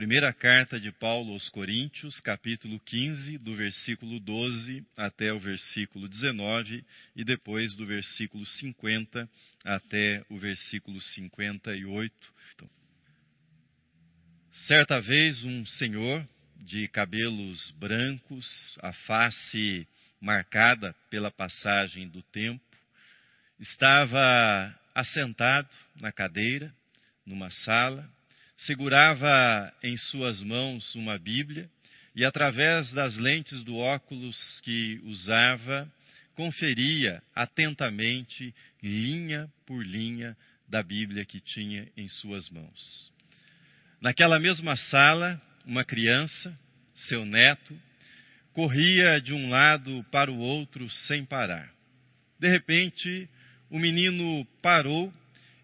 [0.00, 6.82] Primeira carta de Paulo aos Coríntios, capítulo 15, do versículo 12 até o versículo 19
[7.14, 9.28] e depois do versículo 50
[9.62, 12.14] até o versículo 58.
[12.54, 12.70] Então,
[14.66, 16.26] certa vez um senhor
[16.56, 19.86] de cabelos brancos, a face
[20.18, 22.64] marcada pela passagem do tempo,
[23.58, 26.74] estava assentado na cadeira,
[27.26, 28.10] numa sala,
[28.60, 31.70] segurava em suas mãos uma Bíblia
[32.14, 35.90] e, através das lentes do óculos que usava,
[36.34, 40.36] conferia atentamente, linha por linha,
[40.68, 43.12] da Bíblia que tinha em suas mãos.
[44.00, 46.56] Naquela mesma sala, uma criança,
[46.94, 47.76] seu neto,
[48.52, 51.72] corria de um lado para o outro sem parar.
[52.38, 53.28] De repente,
[53.68, 55.12] o menino parou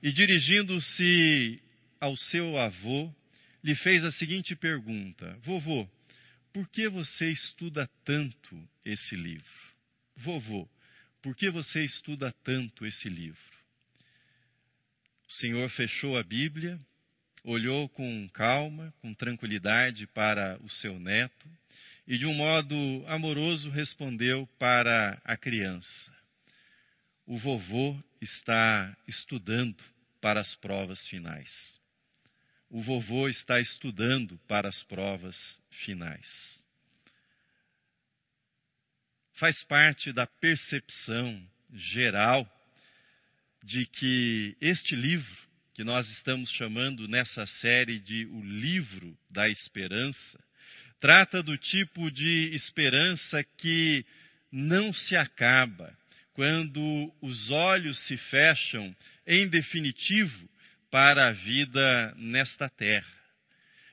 [0.02, 1.60] e, dirigindo-se
[2.06, 3.12] ao seu avô,
[3.62, 5.88] lhe fez a seguinte pergunta: Vovô,
[6.52, 9.66] por que você estuda tanto esse livro?
[10.16, 10.68] Vovô,
[11.20, 13.56] por que você estuda tanto esse livro?
[15.28, 16.78] O Senhor fechou a Bíblia,
[17.42, 21.50] olhou com calma, com tranquilidade para o seu neto
[22.06, 26.16] e, de um modo amoroso, respondeu para a criança:
[27.26, 29.82] O vovô está estudando
[30.20, 31.76] para as provas finais
[32.70, 35.36] o vovô está estudando para as provas
[35.84, 36.64] finais.
[39.34, 42.50] Faz parte da percepção geral
[43.62, 45.36] de que este livro,
[45.74, 50.42] que nós estamos chamando nessa série de O Livro da Esperança,
[51.00, 54.04] trata do tipo de esperança que
[54.50, 55.96] não se acaba
[56.32, 58.94] quando os olhos se fecham,
[59.26, 60.48] em definitivo,
[60.90, 63.16] para a vida nesta terra.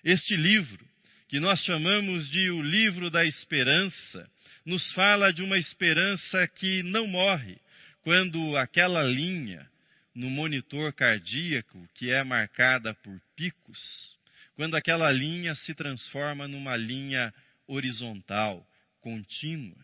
[0.04, 0.86] Este livro,
[1.28, 4.30] que nós chamamos de o livro da esperança,
[4.66, 7.58] nos fala de uma esperança que não morre
[8.02, 9.68] quando aquela linha
[10.14, 14.16] no monitor cardíaco, que é marcada por picos,
[14.56, 17.34] quando aquela linha se transforma numa linha
[17.68, 18.66] horizontal,
[19.02, 19.78] contínua.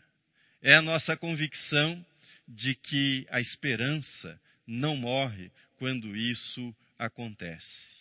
[0.62, 2.06] É a nossa convicção
[2.48, 7.98] de que a esperança não morre quando isso acontece.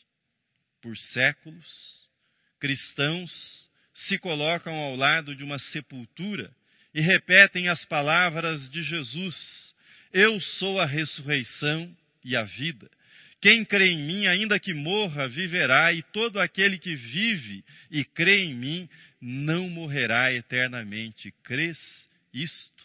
[0.82, 1.66] Por séculos,
[2.58, 3.30] cristãos
[3.94, 6.54] se colocam ao lado de uma sepultura
[6.92, 9.74] e repetem as palavras de Jesus:
[10.12, 12.90] Eu sou a ressurreição e a vida.
[13.40, 18.44] Quem crê em mim, ainda que morra, viverá, e todo aquele que vive e crê
[18.44, 18.88] em mim
[19.20, 21.32] não morrerá eternamente.
[21.44, 21.78] Crês
[22.32, 22.84] isto?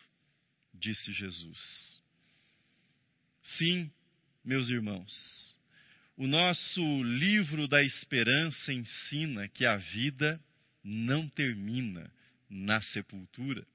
[0.73, 2.01] Disse Jesus.
[3.57, 3.91] Sim,
[4.45, 5.42] meus irmãos,
[6.15, 10.39] o nosso livro da esperança ensina que a vida
[10.83, 12.11] não termina
[12.49, 13.65] na sepultura.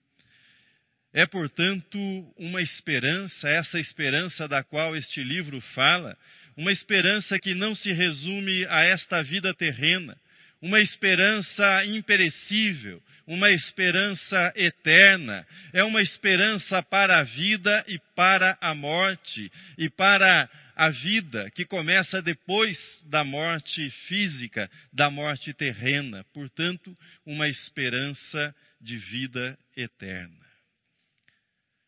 [1.12, 1.99] É, portanto,
[2.37, 6.16] uma esperança, essa esperança da qual este livro fala,
[6.56, 10.16] uma esperança que não se resume a esta vida terrena,
[10.60, 18.75] uma esperança imperecível, uma esperança eterna, é uma esperança para a vida e para a
[18.75, 26.97] morte, e para a vida que começa depois da morte física, da morte terrena, portanto,
[27.27, 30.47] uma esperança de vida eterna.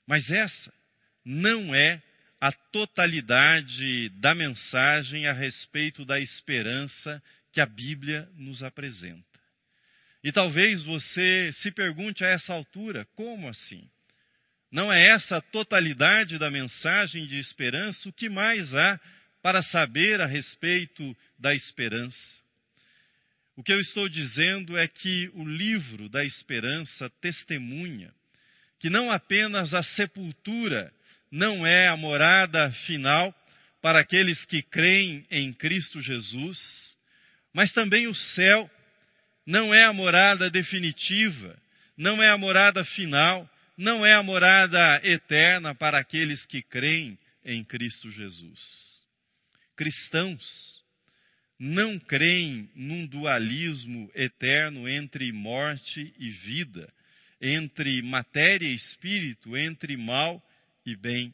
[0.09, 0.75] Mas essa
[1.25, 2.03] não é
[2.41, 9.25] a totalidade da mensagem a respeito da esperança que a Bíblia nos apresenta.
[10.25, 13.89] E talvez você se pergunte a essa altura: como assim?
[14.71, 18.09] Não é essa a totalidade da mensagem de esperança?
[18.09, 19.01] O que mais há
[19.43, 22.41] para saber a respeito da esperança?
[23.57, 28.13] O que eu estou dizendo é que o livro da esperança testemunha
[28.81, 30.91] que não apenas a sepultura
[31.31, 33.33] não é a morada final
[33.83, 36.59] para aqueles que creem em Cristo Jesus,
[37.53, 38.69] mas também o céu
[39.47, 41.57] não é a morada definitiva,
[41.97, 43.49] não é a morada final,
[43.81, 48.61] não é a morada eterna para aqueles que creem em Cristo Jesus.
[49.75, 50.85] Cristãos
[51.59, 56.93] não creem num dualismo eterno entre morte e vida,
[57.41, 60.43] entre matéria e espírito, entre mal
[60.85, 61.33] e bem.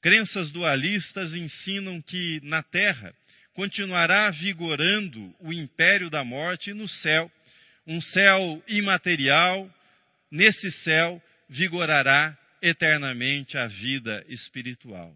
[0.00, 3.14] Crenças dualistas ensinam que na terra
[3.52, 7.30] continuará vigorando o império da morte e no céu,
[7.86, 9.70] um céu imaterial,
[10.30, 11.22] nesse céu
[11.52, 15.14] vigorará eternamente a vida espiritual.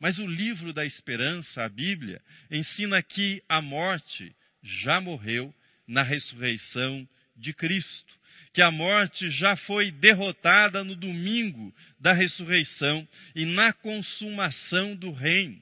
[0.00, 2.20] Mas o livro da esperança, a Bíblia,
[2.50, 5.54] ensina que a morte já morreu
[5.86, 7.06] na ressurreição
[7.36, 8.14] de Cristo,
[8.54, 15.60] que a morte já foi derrotada no domingo da ressurreição e na consumação do reino.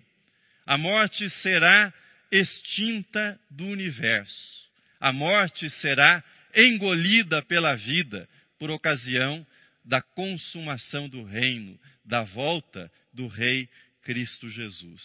[0.64, 1.92] A morte será
[2.30, 4.64] extinta do universo.
[5.00, 6.22] A morte será
[6.54, 8.28] engolida pela vida
[8.58, 9.44] por ocasião
[9.84, 13.68] da consumação do reino, da volta do Rei
[14.02, 15.02] Cristo Jesus.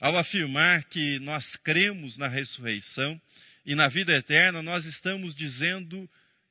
[0.00, 3.20] Ao afirmar que nós cremos na ressurreição
[3.64, 6.08] e na vida eterna, nós estamos dizendo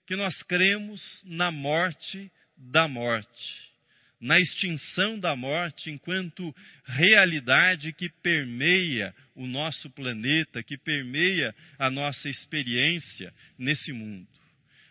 [0.07, 3.71] que nós cremos na morte da morte,
[4.19, 6.55] na extinção da morte enquanto
[6.85, 14.27] realidade que permeia o nosso planeta, que permeia a nossa experiência nesse mundo.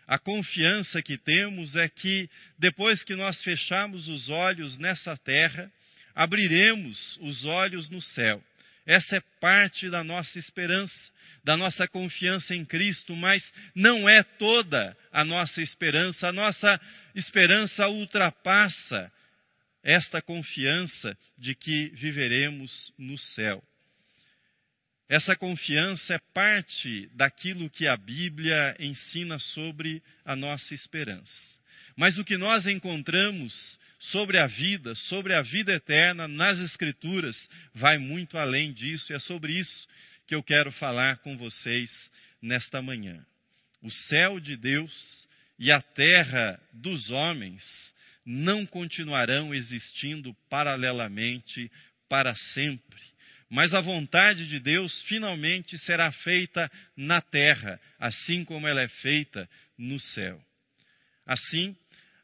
[0.07, 2.29] A confiança que temos é que,
[2.59, 5.71] depois que nós fecharmos os olhos nessa terra,
[6.13, 8.41] abriremos os olhos no céu.
[8.85, 11.11] Essa é parte da nossa esperança,
[11.43, 13.43] da nossa confiança em Cristo, mas
[13.73, 16.27] não é toda a nossa esperança.
[16.27, 16.79] A nossa
[17.15, 19.11] esperança ultrapassa
[19.83, 23.63] esta confiança de que viveremos no céu.
[25.07, 31.31] Essa confiança é parte daquilo que a Bíblia ensina sobre a nossa esperança.
[31.95, 33.53] Mas o que nós encontramos
[33.99, 37.37] sobre a vida, sobre a vida eterna nas Escrituras,
[37.73, 39.87] vai muito além disso, e é sobre isso
[40.27, 41.91] que eu quero falar com vocês
[42.41, 43.23] nesta manhã.
[43.83, 45.27] O céu de Deus
[45.59, 47.63] e a terra dos homens
[48.25, 51.71] não continuarão existindo paralelamente
[52.09, 53.14] para sempre
[53.55, 59.49] mas a vontade de Deus finalmente será feita na terra, assim como ela é feita
[59.77, 60.37] no céu.
[61.25, 61.73] Assim,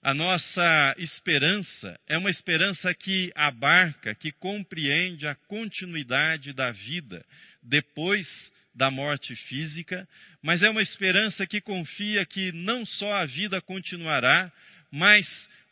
[0.02, 7.26] a nossa esperança é uma esperança que abarca, que compreende a continuidade da vida
[7.64, 8.28] depois
[8.76, 10.06] da morte física,
[10.44, 14.52] mas é uma esperança que confia que não só a vida continuará,
[14.92, 15.26] mas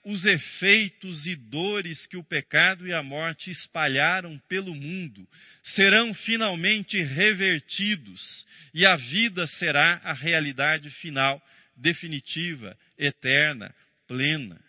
[0.04, 5.28] os efeitos e dores que o pecado e a morte espalharam pelo mundo
[5.64, 11.42] serão finalmente revertidos e a vida será a realidade final,
[11.76, 13.74] definitiva, eterna,
[14.08, 14.60] plena.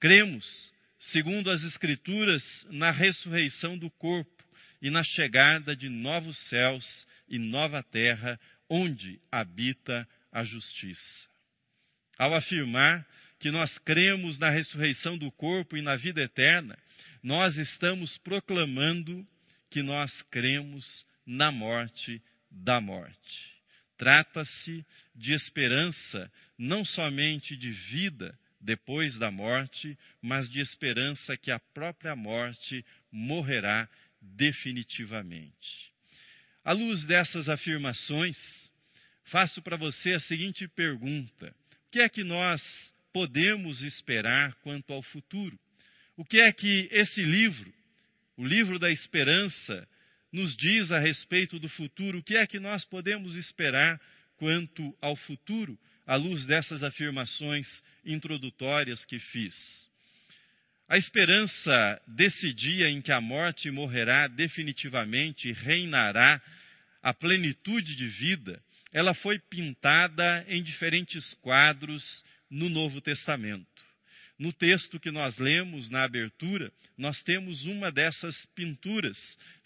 [0.00, 4.42] Cremos, segundo as Escrituras, na ressurreição do corpo
[4.80, 11.28] e na chegada de novos céus e nova terra, onde habita a justiça.
[12.18, 13.06] Ao afirmar
[13.42, 16.78] que nós cremos na ressurreição do corpo e na vida eterna,
[17.20, 19.26] nós estamos proclamando
[19.68, 23.52] que nós cremos na morte da morte.
[23.98, 31.58] Trata-se de esperança não somente de vida depois da morte, mas de esperança que a
[31.58, 33.88] própria morte morrerá
[34.20, 35.90] definitivamente.
[36.64, 38.36] À luz dessas afirmações,
[39.24, 41.52] faço para você a seguinte pergunta:
[41.88, 45.58] o que é que nós podemos esperar quanto ao futuro.
[46.16, 47.72] O que é que esse livro,
[48.36, 49.88] o livro da esperança,
[50.32, 52.18] nos diz a respeito do futuro?
[52.18, 54.00] O que é que nós podemos esperar
[54.36, 57.66] quanto ao futuro, à luz dessas afirmações
[58.04, 59.54] introdutórias que fiz?
[60.88, 66.42] A esperança desse dia em que a morte morrerá definitivamente e reinará
[67.02, 68.62] a plenitude de vida,
[68.92, 72.22] ela foi pintada em diferentes quadros
[72.52, 73.66] no Novo Testamento.
[74.38, 79.16] No texto que nós lemos na abertura, nós temos uma dessas pinturas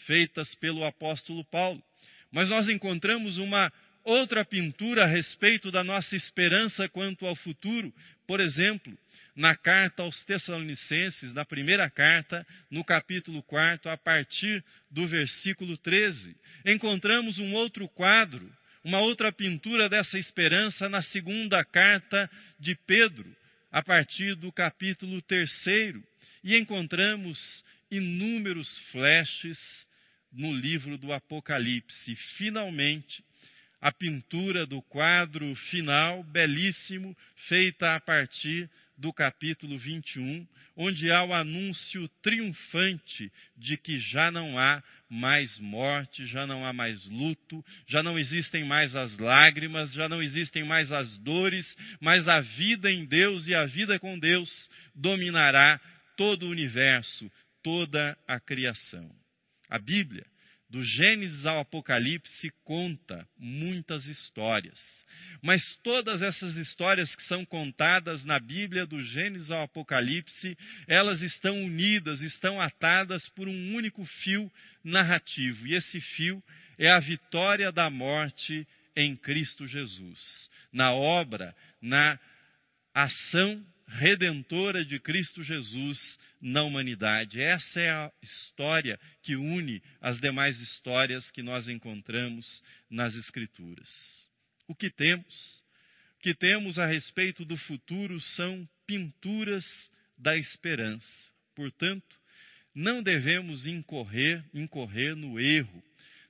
[0.07, 1.83] feitas pelo apóstolo Paulo.
[2.31, 3.73] Mas nós encontramos uma
[4.05, 7.93] outra pintura a respeito da nossa esperança quanto ao futuro.
[8.27, 8.97] Por exemplo,
[9.35, 16.37] na carta aos Tessalonicenses, na primeira carta, no capítulo 4, a partir do versículo 13,
[16.65, 18.49] encontramos um outro quadro
[18.87, 23.29] uma outra pintura dessa esperança na segunda carta de Pedro,
[23.73, 26.01] a partir do capítulo terceiro,
[26.45, 29.59] e encontramos inúmeros flashes
[30.33, 32.15] no livro do Apocalipse.
[32.37, 33.25] Finalmente,
[33.81, 37.17] a pintura do quadro final, belíssimo,
[37.49, 44.59] feita a partir do capítulo 21, onde há o anúncio triunfante de que já não
[44.59, 50.09] há mais morte, já não há mais luto, já não existem mais as lágrimas, já
[50.09, 51.67] não existem mais as dores,
[52.01, 54.51] mas a vida em Deus e a vida com Deus
[54.95, 55.81] dominará
[56.17, 57.31] todo o universo,
[57.63, 59.11] toda a criação.
[59.69, 60.25] A Bíblia
[60.69, 64.79] do Gênesis ao Apocalipse conta muitas histórias.
[65.43, 70.57] Mas todas essas histórias que são contadas na Bíblia, do Gênesis ao Apocalipse,
[70.89, 74.51] elas estão unidas, estão atadas por um único fio
[74.83, 75.67] narrativo.
[75.67, 76.43] E esse fio
[76.79, 82.19] é a vitória da morte em Cristo Jesus, na obra, na
[82.95, 87.41] ação redentora de Cristo Jesus na humanidade.
[87.41, 93.89] Essa é a história que une as demais histórias que nós encontramos nas Escrituras.
[94.69, 95.65] O que temos?
[96.19, 99.65] O que temos a respeito do futuro são pinturas
[100.19, 101.31] da esperança.
[101.55, 102.17] Portanto,
[102.75, 105.83] não devemos incorrer, incorrer no erro,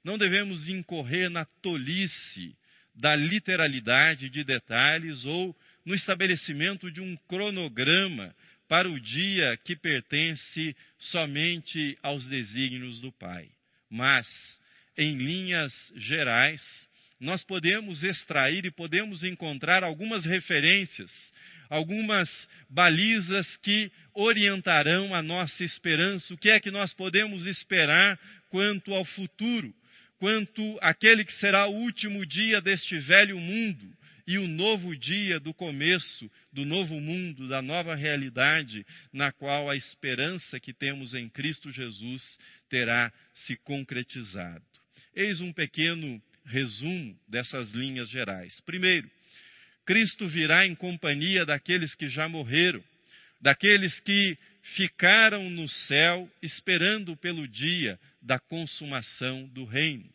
[0.05, 2.57] não devemos incorrer na tolice
[2.95, 8.35] da literalidade de detalhes ou no estabelecimento de um cronograma
[8.69, 13.49] para o dia que pertence somente aos desígnios do Pai.
[13.89, 14.27] Mas,
[14.99, 16.61] em linhas gerais,
[17.21, 21.13] nós podemos extrair e podemos encontrar algumas referências,
[21.71, 22.29] algumas
[22.69, 28.19] balizas que orientarão a nossa esperança, o que é que nós podemos esperar
[28.51, 29.73] quanto ao futuro,
[30.19, 35.55] quanto àquele que será o último dia deste velho mundo, e o novo dia do
[35.55, 41.71] começo do novo mundo, da nova realidade, na qual a esperança que temos em Cristo
[41.71, 44.65] Jesus terá se concretizado.
[45.15, 48.61] Eis um pequeno resumo dessas linhas gerais.
[48.61, 49.09] Primeiro,
[49.85, 52.83] Cristo virá em companhia daqueles que já morreram,
[53.41, 54.37] daqueles que
[54.75, 60.11] ficaram no céu esperando pelo dia da consumação do reino.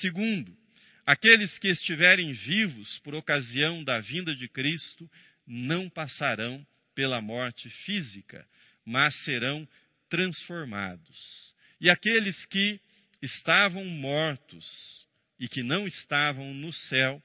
[0.00, 0.56] Segundo,
[1.04, 5.10] Aqueles que estiverem vivos por ocasião da vinda de Cristo
[5.46, 8.46] não passarão pela morte física,
[8.84, 9.68] mas serão
[10.08, 11.54] transformados.
[11.80, 12.80] E aqueles que
[13.20, 15.08] estavam mortos
[15.40, 17.20] e que não estavam no céu,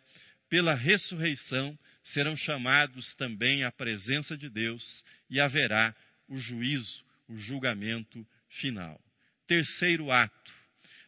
[0.50, 5.96] pela ressurreição, serão chamados também à presença de Deus e haverá
[6.28, 9.00] o juízo, o julgamento final.
[9.46, 10.52] Terceiro ato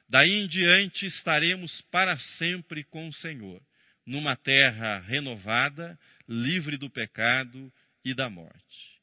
[0.09, 3.61] Daí em diante estaremos para sempre com o Senhor,
[4.03, 7.71] numa terra renovada, livre do pecado
[8.03, 8.99] e da morte.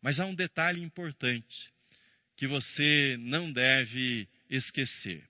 [0.00, 1.70] Mas há um detalhe importante
[2.34, 5.22] que você não deve esquecer.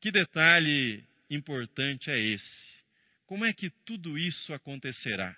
[0.00, 2.80] Que detalhe importante é esse?
[3.26, 5.36] Como é que tudo isso acontecerá?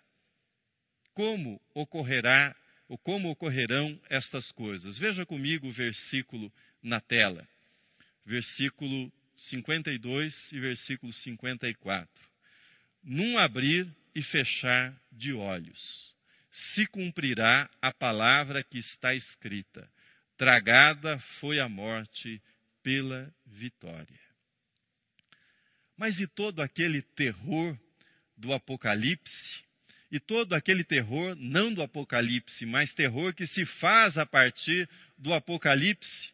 [1.14, 2.54] Como ocorrerá
[2.86, 4.98] ou como ocorrerão estas coisas?
[4.98, 7.48] Veja comigo o versículo na tela.
[8.26, 9.10] Versículo
[9.42, 12.08] 52 e versículo 54.
[13.02, 16.14] Num abrir e fechar de olhos,
[16.74, 19.88] se cumprirá a palavra que está escrita:
[20.36, 22.40] tragada foi a morte
[22.82, 24.20] pela vitória.
[25.96, 27.78] Mas e todo aquele terror
[28.36, 29.62] do Apocalipse?
[30.10, 35.32] E todo aquele terror, não do Apocalipse, mas terror que se faz a partir do
[35.32, 36.32] Apocalipse?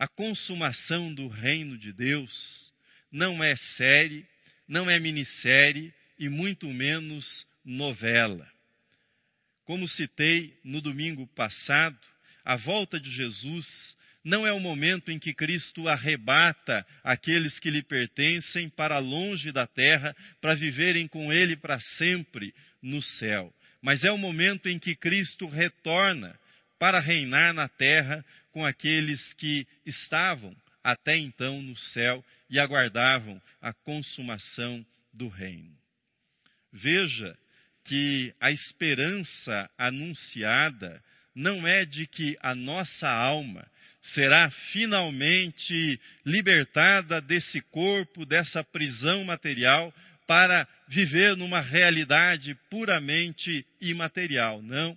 [0.00, 2.72] A consumação do reino de Deus
[3.12, 4.26] não é série,
[4.66, 8.50] não é minissérie e muito menos novela.
[9.66, 11.98] Como citei no domingo passado,
[12.42, 13.66] a volta de Jesus
[14.24, 19.66] não é o momento em que Cristo arrebata aqueles que lhe pertencem para longe da
[19.66, 23.52] terra, para viverem com Ele para sempre no céu.
[23.82, 26.40] Mas é o momento em que Cristo retorna
[26.78, 33.72] para reinar na terra com aqueles que estavam até então no céu e aguardavam a
[33.72, 35.76] consumação do reino.
[36.72, 37.36] Veja
[37.84, 41.02] que a esperança anunciada
[41.34, 43.66] não é de que a nossa alma
[44.02, 49.92] será finalmente libertada desse corpo, dessa prisão material,
[50.26, 54.62] para viver numa realidade puramente imaterial.
[54.62, 54.96] Não.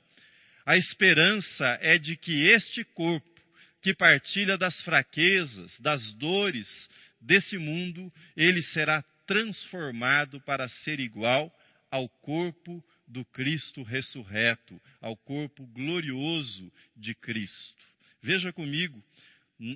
[0.65, 3.32] A esperança é de que este corpo,
[3.83, 11.53] que partilha das fraquezas, das dores desse mundo, ele será transformado para ser igual
[11.91, 17.83] ao corpo do Cristo ressurreto, ao corpo glorioso de Cristo.
[18.21, 19.03] Veja comigo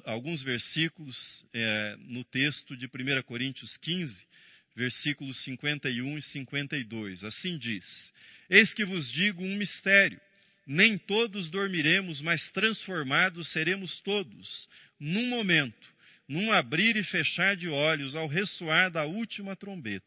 [0.06, 4.26] alguns versículos é, no texto de 1 Coríntios 15,
[4.74, 7.26] versículos 51 e 52.
[7.26, 8.14] Assim diz:
[8.50, 10.20] Eis que vos digo um mistério
[10.68, 14.68] nem todos dormiremos, mas transformados seremos todos,
[15.00, 15.88] num momento,
[16.28, 20.06] num abrir e fechar de olhos, ao ressoar da última trombeta.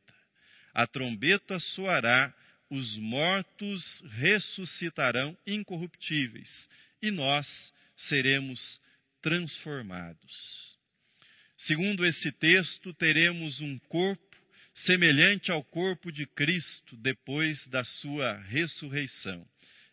[0.74, 2.32] A trombeta soará,
[2.68, 6.68] os mortos ressuscitarão incorruptíveis,
[7.00, 7.46] e nós
[7.96, 8.80] seremos
[9.22, 10.78] transformados.
[11.56, 14.30] Segundo esse texto, teremos um corpo
[14.74, 19.46] semelhante ao corpo de Cristo depois da sua ressurreição.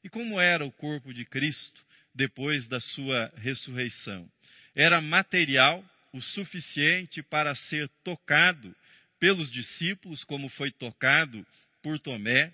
[0.04, 1.82] E como era o corpo de Cristo
[2.13, 4.30] depois da sua ressurreição?
[4.75, 8.75] Era material o suficiente para ser tocado
[9.20, 11.46] pelos discípulos, como foi tocado
[11.82, 12.54] por Tomé,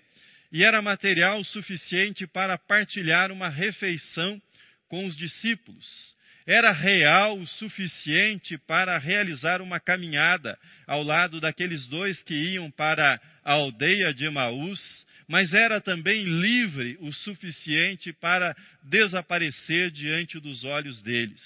[0.50, 4.40] e era material suficiente para partilhar uma refeição
[4.88, 6.14] com os discípulos.
[6.46, 13.20] Era real o suficiente para realizar uma caminhada ao lado daqueles dois que iam para
[13.42, 21.00] a aldeia de Emaús, mas era também livre o suficiente para desaparecer diante dos olhos
[21.02, 21.42] deles.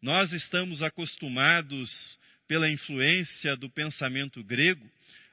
[0.00, 4.84] Nós estamos acostumados, pela influência do pensamento grego,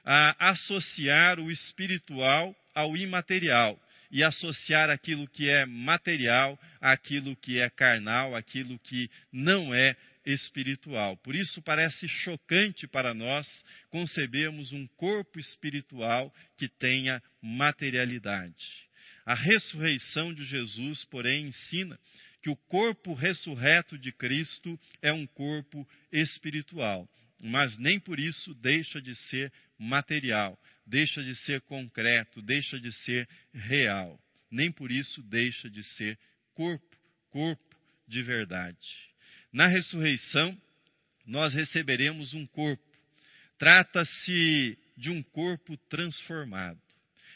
[0.04, 3.78] a associar o espiritual ao imaterial
[4.10, 9.96] e associar aquilo que é material àquilo que é carnal, aquilo que não é
[10.28, 11.16] espiritual.
[11.16, 13.46] Por isso parece chocante para nós
[13.88, 18.86] concebermos um corpo espiritual que tenha materialidade.
[19.24, 21.98] A ressurreição de Jesus, porém, ensina
[22.42, 27.08] que o corpo ressurreto de Cristo é um corpo espiritual,
[27.40, 33.28] mas nem por isso deixa de ser material, deixa de ser concreto, deixa de ser
[33.52, 34.20] real.
[34.50, 36.18] Nem por isso deixa de ser
[36.54, 36.96] corpo,
[37.30, 39.07] corpo de verdade.
[39.58, 40.56] Na ressurreição,
[41.26, 42.80] nós receberemos um corpo.
[43.58, 46.78] Trata-se de um corpo transformado.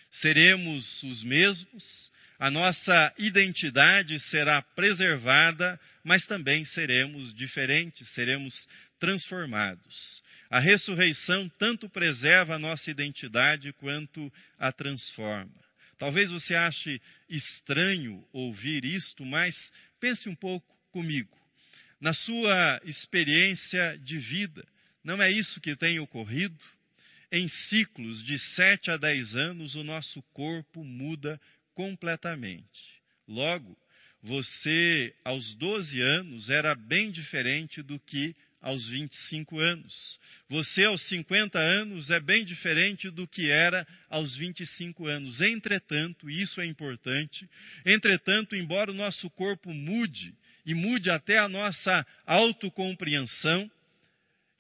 [0.09, 8.69] Seremos os mesmos, a nossa identidade será preservada, mas também seremos diferentes, seremos
[9.01, 10.23] transformados.
[10.49, 15.51] A ressurreição tanto preserva a nossa identidade quanto a transforma.
[15.99, 19.57] Talvez você ache estranho ouvir isto, mas
[19.99, 21.42] pense um pouco comigo.
[22.03, 24.67] Na sua experiência de vida,
[25.05, 26.59] não é isso que tem ocorrido?
[27.31, 31.41] Em ciclos de 7 a 10 anos, o nosso corpo muda
[31.77, 32.67] completamente.
[33.29, 33.79] Logo,
[34.21, 40.19] você, aos 12 anos, era bem diferente do que aos 25 anos.
[40.49, 45.41] Você, aos 50 anos, é bem diferente do que era aos 25 anos.
[45.41, 47.49] Entretanto, isso é importante,
[47.87, 53.71] entretanto, embora o nosso corpo mude, e mude até a nossa autocompreensão,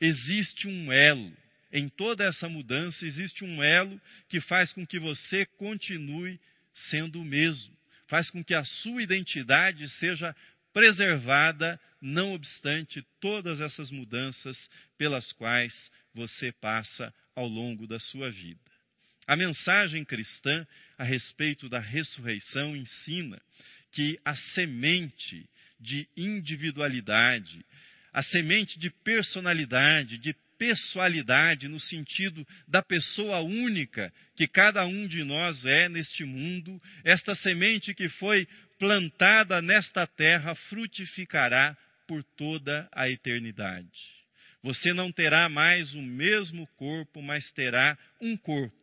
[0.00, 1.32] existe um elo.
[1.72, 6.38] Em toda essa mudança, existe um elo que faz com que você continue
[6.74, 7.74] sendo o mesmo,
[8.08, 10.34] faz com que a sua identidade seja
[10.72, 18.60] preservada não obstante todas essas mudanças pelas quais você passa ao longo da sua vida.
[19.26, 20.66] A mensagem cristã
[20.98, 23.40] a respeito da ressurreição ensina
[23.92, 25.48] que a semente
[25.82, 27.64] de individualidade,
[28.12, 35.24] a semente de personalidade, de pessoalidade, no sentido da pessoa única que cada um de
[35.24, 38.46] nós é neste mundo, esta semente que foi
[38.78, 43.88] plantada nesta terra frutificará por toda a eternidade.
[44.62, 48.76] Você não terá mais o mesmo corpo, mas terá um corpo.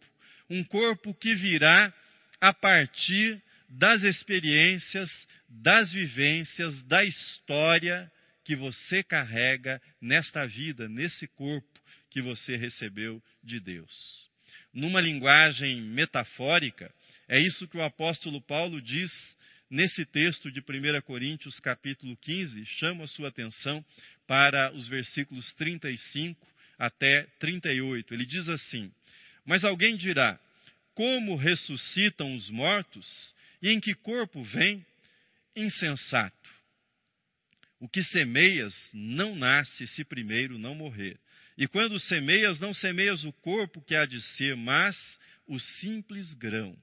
[0.50, 1.94] Um corpo que virá
[2.42, 5.10] a partir das experiências,
[5.48, 8.12] das vivências, da história
[8.44, 11.68] que você carrega nesta vida, nesse corpo
[12.10, 14.28] que você recebeu de Deus.
[14.74, 16.92] Numa linguagem metafórica,
[17.28, 19.12] é isso que o apóstolo Paulo diz
[19.70, 23.86] nesse texto de 1 Coríntios, capítulo 15, chamo a sua atenção
[24.26, 28.14] para os versículos 35 até 38.
[28.14, 28.92] Ele diz assim:
[29.46, 30.40] Mas alguém dirá:
[30.96, 33.36] Como ressuscitam os mortos?
[33.62, 34.86] E em que corpo vem?
[35.56, 36.50] Insensato.
[37.80, 41.20] O que semeias não nasce se primeiro não morrer.
[41.58, 44.98] E quando semeias, não semeias o corpo que há de ser, mas
[45.48, 46.78] o simples grão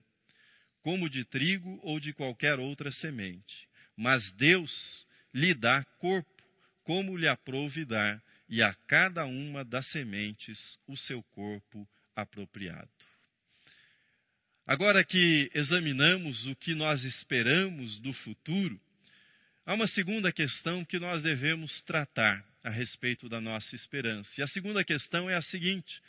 [0.87, 3.69] como de trigo ou de qualquer outra semente.
[3.97, 6.31] Mas Deus lhe dá corpo,
[6.85, 12.89] como lhe aprouve dar, e a cada uma das sementes o seu corpo apropriado.
[14.67, 18.81] Agora que examinamos o que nós esperamos do futuro,
[19.65, 24.29] há uma segunda questão que nós devemos tratar a respeito da nossa esperança.
[24.37, 26.03] E a segunda questão é a seguinte: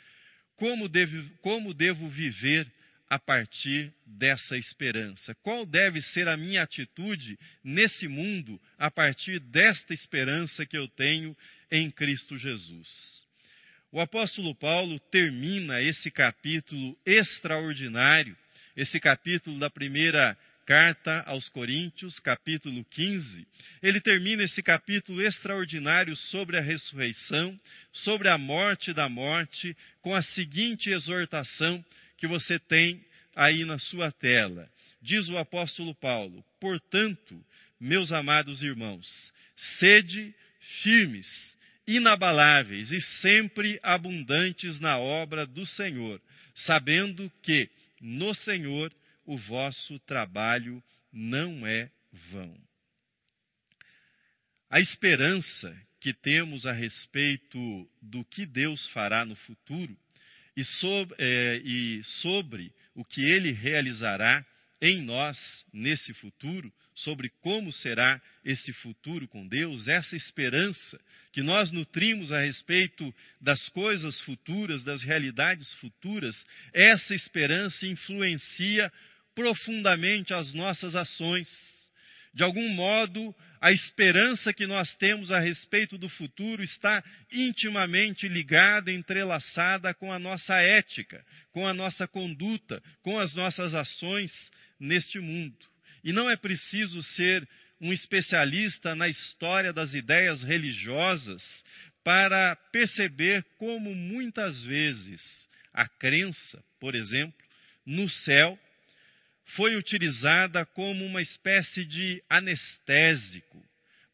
[0.56, 2.66] como devo, como devo viver
[3.08, 5.36] a partir dessa esperança?
[5.36, 11.36] Qual deve ser a minha atitude nesse mundo a partir desta esperança que eu tenho
[11.70, 12.88] em Cristo Jesus?
[13.90, 18.36] O apóstolo Paulo termina esse capítulo extraordinário,
[18.78, 23.44] esse capítulo da primeira carta aos Coríntios, capítulo 15.
[23.82, 27.58] Ele termina esse capítulo extraordinário sobre a ressurreição,
[27.90, 31.84] sobre a morte da morte, com a seguinte exortação
[32.18, 34.70] que você tem aí na sua tela.
[35.02, 37.44] Diz o apóstolo Paulo: Portanto,
[37.80, 39.08] meus amados irmãos,
[39.80, 40.32] sede
[40.84, 41.26] firmes,
[41.84, 46.20] inabaláveis e sempre abundantes na obra do Senhor,
[46.54, 47.68] sabendo que
[48.00, 48.92] no Senhor
[49.24, 50.82] o vosso trabalho
[51.12, 51.90] não é
[52.30, 52.56] vão.
[54.70, 59.96] A esperança que temos a respeito do que Deus fará no futuro
[60.56, 64.44] e sobre, é, e sobre o que Ele realizará
[64.80, 65.36] em nós
[65.72, 71.00] nesse futuro, sobre como será esse futuro com Deus, essa esperança
[71.32, 78.92] que nós nutrimos a respeito das coisas futuras, das realidades futuras, essa esperança influencia
[79.34, 81.48] profundamente as nossas ações.
[82.38, 88.92] De algum modo, a esperança que nós temos a respeito do futuro está intimamente ligada,
[88.92, 94.30] entrelaçada com a nossa ética, com a nossa conduta, com as nossas ações
[94.78, 95.58] neste mundo.
[96.04, 97.44] E não é preciso ser
[97.80, 101.42] um especialista na história das ideias religiosas
[102.04, 105.20] para perceber como muitas vezes
[105.74, 107.34] a crença, por exemplo,
[107.84, 108.56] no céu
[109.54, 113.64] foi utilizada como uma espécie de anestésico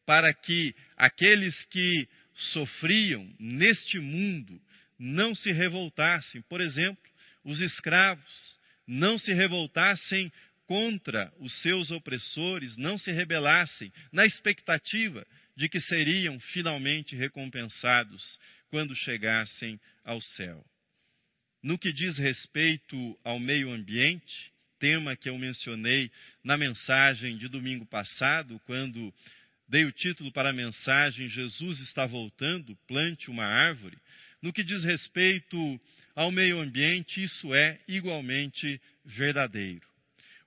[0.05, 2.07] para que aqueles que
[2.53, 4.61] sofriam neste mundo
[4.97, 6.41] não se revoltassem.
[6.43, 7.03] Por exemplo,
[7.43, 10.31] os escravos não se revoltassem
[10.67, 18.95] contra os seus opressores, não se rebelassem, na expectativa de que seriam finalmente recompensados quando
[18.95, 20.65] chegassem ao céu.
[21.61, 24.54] No que diz respeito ao meio ambiente,
[24.85, 26.11] tema que eu mencionei
[26.43, 29.11] na mensagem de domingo passado, quando
[29.67, 33.97] dei o título para a mensagem Jesus está voltando, plante uma árvore.
[34.43, 35.81] No que diz respeito
[36.15, 39.81] ao meio ambiente, isso é igualmente verdadeiro.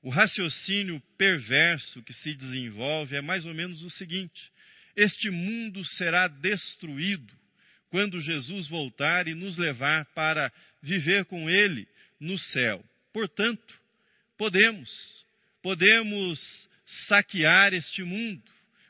[0.01, 4.53] O raciocínio perverso que se desenvolve é mais ou menos o seguinte:
[4.95, 7.35] este mundo será destruído
[7.91, 11.89] quando Jesus voltar e nos levar para viver com Ele
[12.21, 12.85] no céu.
[13.13, 13.88] Portanto,
[14.39, 15.27] podemos,
[15.61, 16.41] podemos
[17.07, 18.43] saquear este mundo,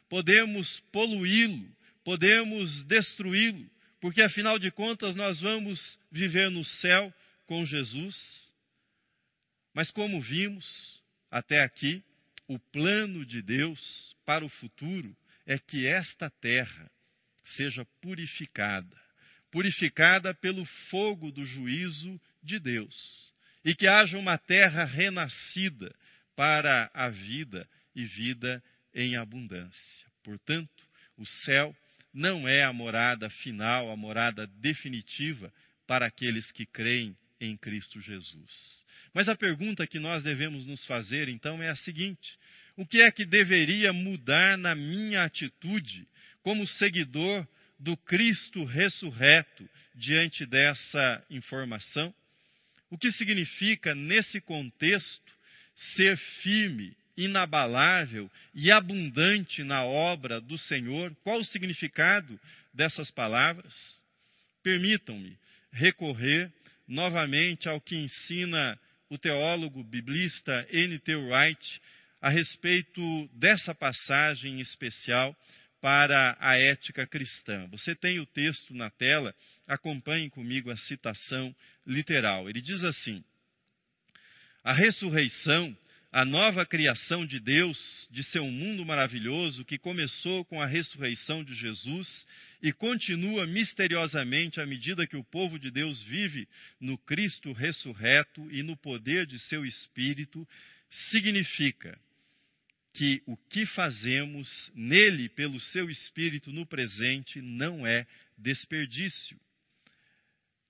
[0.09, 1.69] podemos poluí-lo,
[2.05, 3.69] podemos destruí-lo,
[4.01, 7.13] porque afinal de contas nós vamos viver no céu
[7.47, 8.17] com Jesus.
[9.75, 12.05] Mas como vimos, até aqui,
[12.47, 16.91] o plano de Deus para o futuro é que esta terra
[17.57, 19.09] seja purificada
[19.51, 23.33] purificada pelo fogo do juízo de Deus
[23.69, 25.95] e que haja uma terra renascida
[26.35, 30.07] para a vida e vida em abundância.
[30.25, 31.77] Portanto, o céu
[32.11, 35.53] não é a morada final, a morada definitiva
[35.87, 38.83] para aqueles que creem em Cristo Jesus.
[39.13, 42.39] Mas a pergunta que nós devemos nos fazer então é a seguinte:
[42.75, 46.09] o que é que deveria mudar na minha atitude
[46.43, 47.47] como seguidor
[47.79, 52.15] do Cristo ressurreto diante dessa informação?
[52.91, 55.33] O que significa, nesse contexto,
[55.95, 61.15] ser firme, inabalável e abundante na obra do Senhor?
[61.23, 62.39] Qual o significado
[62.73, 63.75] dessas palavras?
[64.63, 65.37] Permitam-me
[65.73, 66.53] recorrer
[66.87, 68.79] novamente ao que ensina
[69.11, 71.15] o teólogo biblista N.T.
[71.17, 71.81] Wright
[72.21, 75.37] a respeito dessa passagem especial
[75.81, 77.67] para a ética cristã.
[77.69, 79.35] Você tem o texto na tela,
[79.69, 81.55] acompanhe comigo a citação
[81.87, 82.49] literal.
[82.49, 83.23] Ele diz assim:
[84.65, 85.77] A ressurreição
[86.11, 91.55] a nova criação de Deus, de seu mundo maravilhoso, que começou com a ressurreição de
[91.55, 92.27] Jesus
[92.63, 96.49] e continua misteriosamente à medida que o povo de Deus vive
[96.81, 100.49] no Cristo ressurreto e no poder de seu Espírito,
[101.11, 101.99] significa
[102.95, 109.39] que o que fazemos nele pelo seu Espírito no presente não é desperdício.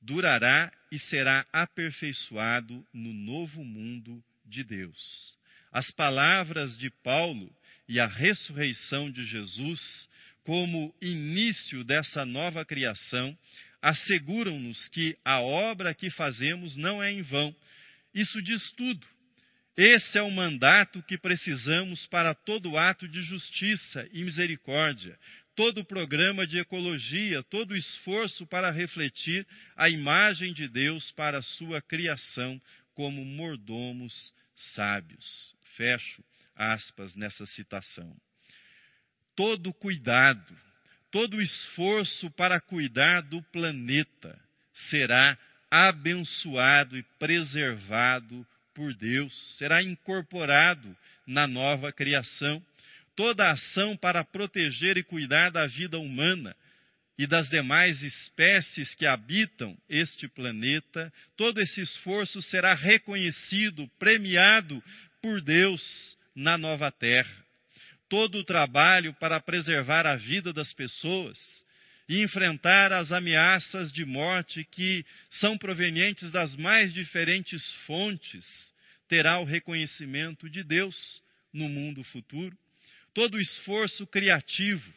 [0.00, 5.37] Durará e será aperfeiçoado no novo mundo de Deus.
[5.72, 7.52] As palavras de Paulo
[7.88, 10.08] e a ressurreição de Jesus,
[10.44, 13.37] como início dessa nova criação,
[13.82, 17.54] asseguram-nos que a obra que fazemos não é em vão.
[18.14, 19.06] Isso diz tudo.
[19.76, 25.16] Esse é o mandato que precisamos para todo ato de justiça e misericórdia,
[25.58, 29.44] todo programa de ecologia, todo esforço para refletir
[29.76, 32.62] a imagem de Deus para a sua criação
[32.94, 35.52] como mordomos sábios.
[35.76, 36.22] Fecho
[36.54, 38.16] aspas nessa citação.
[39.34, 40.56] Todo cuidado,
[41.10, 44.40] todo esforço para cuidar do planeta
[44.88, 45.36] será
[45.68, 52.64] abençoado e preservado por Deus, será incorporado na nova criação.
[53.18, 56.54] Toda ação para proteger e cuidar da vida humana
[57.18, 64.81] e das demais espécies que habitam este planeta, todo esse esforço será reconhecido, premiado
[65.20, 67.44] por Deus na nova terra.
[68.09, 71.37] Todo o trabalho para preservar a vida das pessoas
[72.09, 78.46] e enfrentar as ameaças de morte que são provenientes das mais diferentes fontes
[79.09, 81.20] terá o reconhecimento de Deus
[81.52, 82.57] no mundo futuro.
[83.14, 84.92] Todo o esforço criativo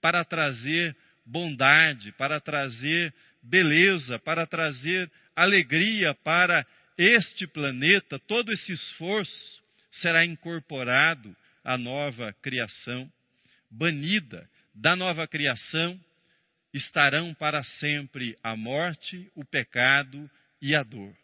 [0.00, 9.62] para trazer bondade, para trazer beleza, para trazer alegria para este planeta, todo esse esforço
[9.92, 13.10] será incorporado à nova criação.
[13.70, 15.98] Banida da nova criação
[16.72, 21.14] estarão para sempre a morte, o pecado e a dor.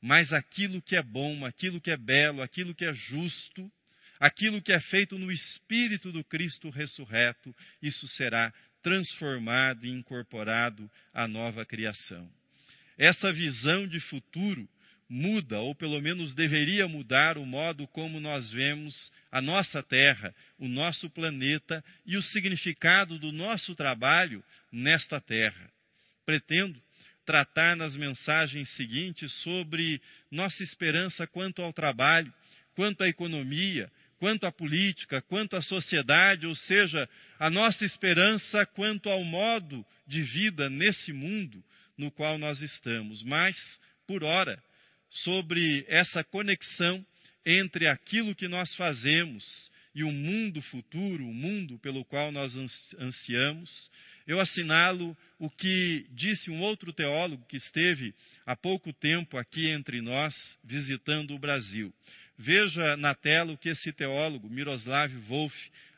[0.00, 3.70] Mas aquilo que é bom, aquilo que é belo, aquilo que é justo,
[4.18, 8.52] aquilo que é feito no espírito do Cristo ressurreto, isso será
[8.82, 12.30] transformado e incorporado à nova criação.
[12.96, 14.68] Essa visão de futuro
[15.08, 20.68] muda, ou pelo menos deveria mudar, o modo como nós vemos a nossa Terra, o
[20.68, 25.70] nosso planeta e o significado do nosso trabalho nesta Terra.
[26.26, 26.80] Pretendo
[27.24, 30.00] tratar nas mensagens seguintes sobre
[30.30, 32.32] nossa esperança quanto ao trabalho,
[32.74, 39.08] quanto à economia, quanto à política, quanto à sociedade, ou seja, a nossa esperança quanto
[39.08, 41.62] ao modo de vida nesse mundo
[41.96, 43.22] no qual nós estamos.
[43.22, 43.56] Mas,
[44.06, 44.62] por ora,
[45.10, 47.04] sobre essa conexão
[47.44, 52.54] entre aquilo que nós fazemos e o mundo futuro, o mundo pelo qual nós
[52.98, 53.90] ansiamos,
[54.26, 60.02] eu assinalo o que disse um outro teólogo que esteve há pouco tempo aqui entre
[60.02, 61.92] nós, visitando o Brasil.
[62.38, 65.54] Veja na tela o que esse teólogo, Miroslav Wolf,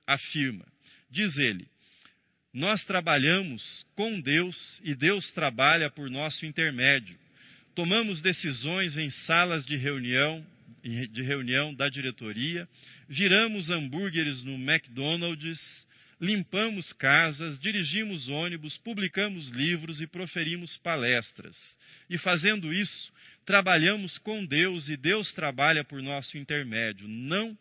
[0.07, 0.65] afirma.
[1.11, 1.69] Diz ele:
[2.53, 7.19] Nós trabalhamos com Deus e Deus trabalha por nosso intermédio.
[7.75, 10.45] Tomamos decisões em salas de reunião,
[10.83, 12.67] de reunião da diretoria,
[13.09, 15.61] viramos hambúrgueres no McDonald's,
[16.21, 21.57] limpamos casas, dirigimos ônibus, publicamos livros e proferimos palestras.
[22.09, 23.13] E fazendo isso,
[23.45, 27.09] trabalhamos com Deus e Deus trabalha por nosso intermédio.
[27.09, 27.57] Não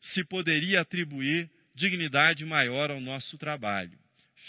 [0.00, 3.98] se poderia atribuir dignidade maior ao nosso trabalho.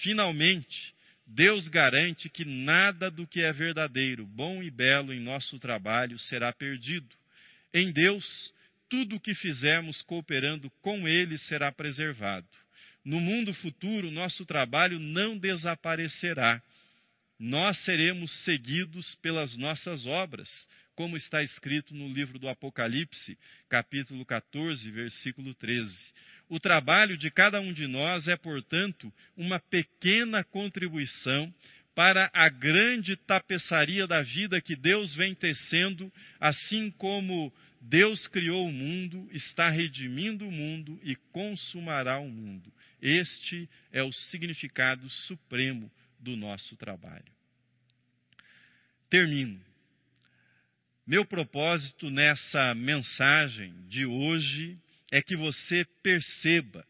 [0.01, 0.93] Finalmente,
[1.25, 6.51] Deus garante que nada do que é verdadeiro, bom e belo em nosso trabalho será
[6.51, 7.15] perdido.
[7.73, 8.53] Em Deus,
[8.89, 12.47] tudo o que fizermos cooperando com Ele será preservado.
[13.03, 16.61] No mundo futuro, nosso trabalho não desaparecerá
[17.45, 20.49] nós seremos seguidos pelas nossas obras,
[20.95, 25.93] como está escrito no livro do Apocalipse, capítulo 14, versículo 13.
[26.47, 31.53] O trabalho de cada um de nós é, portanto, uma pequena contribuição
[31.93, 38.71] para a grande tapeçaria da vida que Deus vem tecendo, assim como Deus criou o
[38.71, 42.71] mundo, está redimindo o mundo e consumará o mundo.
[43.01, 47.32] Este é o significado supremo do nosso trabalho.
[49.13, 49.61] Termino.
[51.05, 54.75] Meu propósito nessa mensagem de hoje
[55.11, 56.83] é que você perceba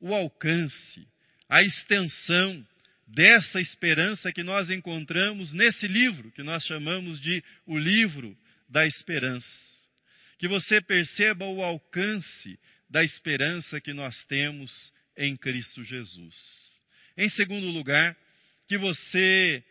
[0.00, 1.06] o alcance,
[1.46, 2.66] a extensão
[3.06, 8.34] dessa esperança que nós encontramos nesse livro, que nós chamamos de o livro
[8.66, 9.46] da esperança.
[10.38, 14.72] Que você perceba o alcance da esperança que nós temos
[15.14, 16.34] em Cristo Jesus.
[17.14, 18.16] Em segundo lugar,
[18.66, 19.62] que você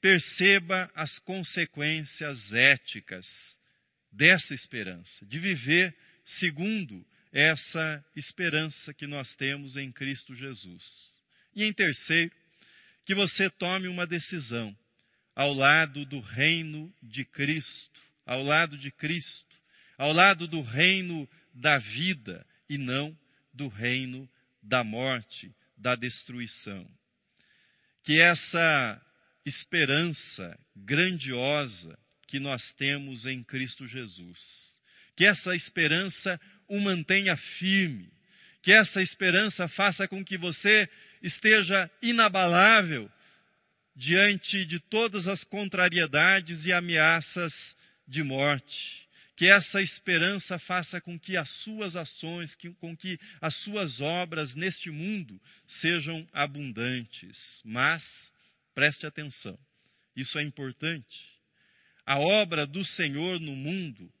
[0.00, 3.26] perceba as consequências éticas
[4.12, 10.82] dessa esperança, de viver segundo essa esperança que nós temos em Cristo Jesus.
[11.54, 12.32] E em terceiro,
[13.04, 14.76] que você tome uma decisão
[15.34, 19.56] ao lado do reino de Cristo, ao lado de Cristo,
[19.98, 23.16] ao lado do reino da vida e não
[23.52, 24.28] do reino
[24.62, 26.88] da morte, da destruição
[28.06, 29.02] que essa
[29.46, 34.38] esperança grandiosa que nós temos em Cristo Jesus,
[35.16, 38.10] que essa esperança o mantenha firme,
[38.62, 40.88] que essa esperança faça com que você
[41.22, 43.10] esteja inabalável
[43.94, 47.52] diante de todas as contrariedades e ameaças
[48.06, 49.06] de morte.
[49.36, 54.54] Que essa esperança faça com que as suas ações, que, com que as suas obras
[54.54, 55.40] neste mundo
[55.80, 57.38] sejam abundantes.
[57.62, 58.02] Mas,
[58.76, 59.58] preste atenção,
[60.14, 61.16] isso é importante.
[62.04, 64.12] A obra do Senhor no mundo,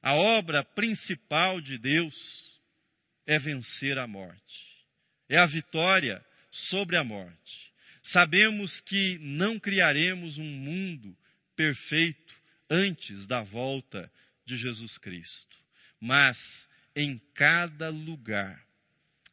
[0.00, 2.14] a obra principal de Deus,
[3.26, 4.86] é vencer a morte,
[5.28, 6.24] é a vitória
[6.70, 7.72] sobre a morte.
[8.04, 11.16] Sabemos que não criaremos um mundo
[11.56, 12.34] perfeito
[12.70, 14.08] antes da volta
[14.46, 15.56] de Jesus Cristo,
[16.00, 16.38] mas
[16.94, 18.64] em cada lugar,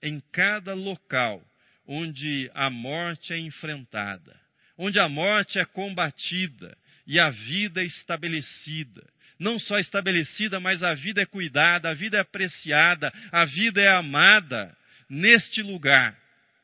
[0.02, 1.40] em cada local
[1.86, 4.42] onde a morte é enfrentada,
[4.78, 9.08] onde a morte é combatida e a vida é estabelecida.
[9.40, 13.88] Não só estabelecida, mas a vida é cuidada, a vida é apreciada, a vida é
[13.88, 14.76] amada.
[15.10, 16.18] Neste lugar,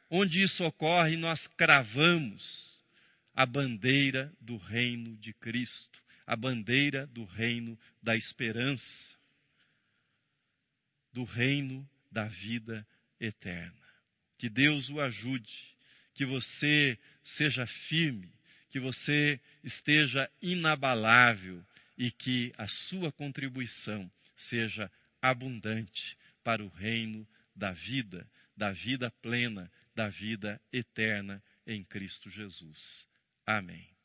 [0.10, 2.68] onde isso ocorre, nós cravamos
[3.34, 9.18] a bandeira do reino de Cristo, a bandeira do reino da esperança,
[11.14, 12.86] do reino da vida
[13.20, 13.74] eterna.
[14.38, 15.52] Que Deus o ajude,
[16.18, 16.98] que você
[17.38, 18.34] seja firme,
[18.72, 21.64] que você esteja inabalável
[21.96, 27.26] e que a sua contribuição seja abundante para o reino
[27.56, 33.08] da vida, da vida plena, da vida eterna em Cristo Jesus.
[33.46, 33.97] Amém.